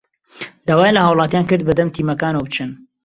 داوایان 0.67 0.95
لە 0.97 1.01
هاوڵاتیان 1.05 1.45
کرد 1.49 1.67
بەدەم 1.67 1.89
تیمەکانەوە 1.95 2.43
بچن 2.47 2.69